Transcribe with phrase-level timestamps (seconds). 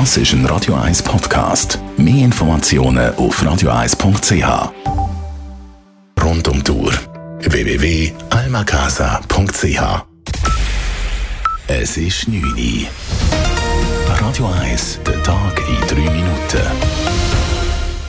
[0.00, 1.78] Das ist ein Radio 1 Podcast.
[1.96, 4.72] Mehr Informationen auf radio1.ch.
[6.20, 6.92] Rund um Tour
[7.38, 10.04] www.almacasa.ch.
[11.68, 12.88] Es ist 9 Uhr.
[14.18, 16.58] Radio 1, der Tag in 3 Minuten.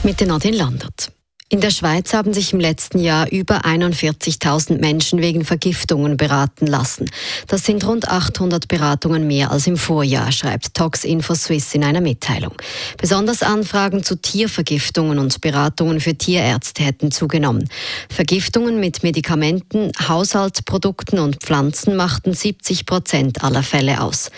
[0.02, 1.15] Mit Nadine Landert.
[1.48, 7.08] In der Schweiz haben sich im letzten Jahr über 41.000 Menschen wegen Vergiftungen beraten lassen.
[7.46, 12.54] Das sind rund 800 Beratungen mehr als im Vorjahr, schreibt Tox Swiss in einer Mitteilung.
[12.98, 17.68] Besonders Anfragen zu Tiervergiftungen und Beratungen für Tierärzte hätten zugenommen.
[18.10, 24.32] Vergiftungen mit Medikamenten, Haushaltsprodukten und Pflanzen machten 70 Prozent aller Fälle aus.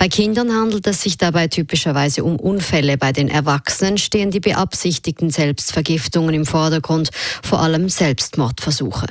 [0.00, 2.96] Bei Kindern handelt es sich dabei typischerweise um Unfälle.
[2.96, 7.10] Bei den Erwachsenen stehen die beabsichtigten Selbstvergiftungen im Vordergrund,
[7.42, 9.08] vor allem Selbstmordversuche.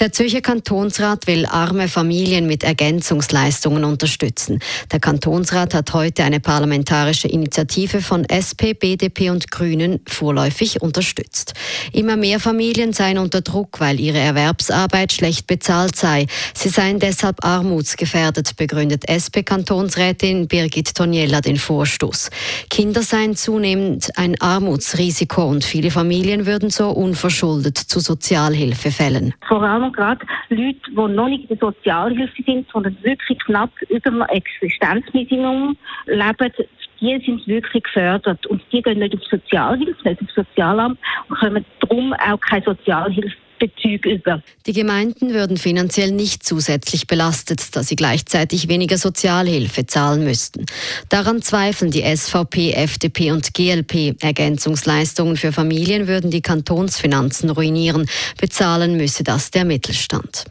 [0.00, 4.58] Der Zürcher Kantonsrat will arme Familien mit Ergänzungsleistungen unterstützen.
[4.90, 11.52] Der Kantonsrat hat heute eine parlamentarische Initiative von SP, BDP und Grünen vorläufig unterstützt.
[11.92, 16.28] Immer mehr Familien seien unter Druck, weil ihre Erwerbsarbeit schlecht bezahlt sei.
[16.54, 22.30] Sie seien deshalb armutsgefährdet, begründet SP-Kantonsrätin Birgit Toniella den Vorstoß.
[22.70, 29.34] Kinder seien zunehmend ein Armutsrisiko und viele Familien würden so unverschuldet zu Sozialhilfe fällen.
[29.46, 34.10] Vor allem gerade Leute, die noch nicht in der Sozialhilfe sind, sondern wirklich knapp über
[34.10, 36.52] dem Existenzminimum leben,
[37.00, 38.46] die sind wirklich gefördert.
[38.46, 43.36] Und die gehen nicht auf Sozialhilfe, nicht auf Sozialamt und kommen darum auch keine Sozialhilfe
[43.60, 44.42] Bezug über.
[44.66, 50.66] Die Gemeinden würden finanziell nicht zusätzlich belastet, da sie gleichzeitig weniger Sozialhilfe zahlen müssten.
[51.08, 54.16] Daran zweifeln die SVP, FDP und GLP.
[54.20, 58.08] Ergänzungsleistungen für Familien würden die Kantonsfinanzen ruinieren.
[58.40, 60.46] Bezahlen müsse das der Mittelstand.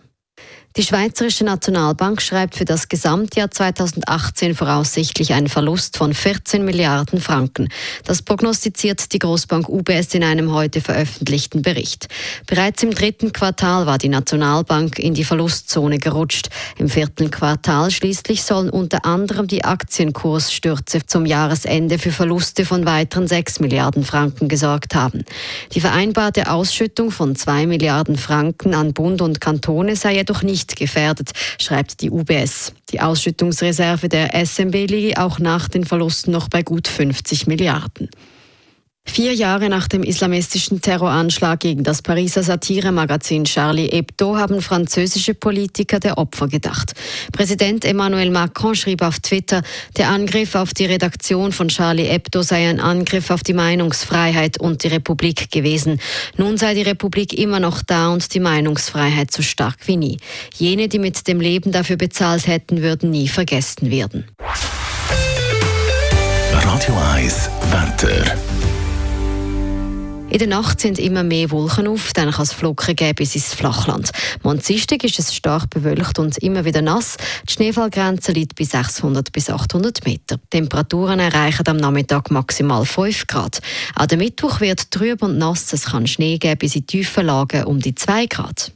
[0.80, 7.68] Die Schweizerische Nationalbank schreibt für das Gesamtjahr 2018 voraussichtlich einen Verlust von 14 Milliarden Franken.
[8.06, 12.08] Das prognostiziert die Großbank UBS in einem heute veröffentlichten Bericht.
[12.48, 16.48] Bereits im dritten Quartal war die Nationalbank in die Verlustzone gerutscht.
[16.78, 23.28] Im vierten Quartal schließlich sollen unter anderem die Aktienkursstürze zum Jahresende für Verluste von weiteren
[23.28, 25.26] 6 Milliarden Franken gesorgt haben.
[25.74, 30.78] Die vereinbarte Ausschüttung von 2 Milliarden Franken an Bund und Kantone sei jedoch nicht nicht
[30.78, 32.74] gefährdet, schreibt die UBS.
[32.92, 38.10] Die Ausschüttungsreserve der SMB liege auch nach den Verlusten noch bei gut 50 Milliarden.
[39.12, 46.00] Vier Jahre nach dem islamistischen Terroranschlag gegen das Pariser Satiremagazin Charlie Hebdo haben französische Politiker
[46.00, 46.94] der Opfer gedacht.
[47.34, 49.64] Präsident Emmanuel Macron schrieb auf Twitter,
[49.98, 54.84] der Angriff auf die Redaktion von Charlie Hebdo sei ein Angriff auf die Meinungsfreiheit und
[54.84, 56.00] die Republik gewesen.
[56.38, 60.18] Nun sei die Republik immer noch da und die Meinungsfreiheit so stark wie nie.
[60.56, 64.26] Jene, die mit dem Leben dafür bezahlt hätten, würden nie vergessen werden.
[66.54, 67.49] Radio 1 Wetter.
[70.32, 73.56] In der Nacht sind immer mehr Wolken auf, dann kann es Flocken geben bis ins
[73.56, 74.12] Flachland.
[74.44, 77.18] Am ist es stark bewölkt und immer wieder nass.
[77.48, 80.40] Die Schneefallgrenze liegt bei 600 bis 800 Meter.
[80.52, 83.60] Temperaturen erreichen am Nachmittag maximal 5 Grad.
[83.96, 85.74] Auch der Mittwoch wird trüb und nass.
[85.74, 88.72] Es kann Schnee geben bis in tiefen Lagen um die 2 Grad.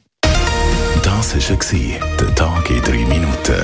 [1.04, 3.64] Das war der Tag in 3 Minuten.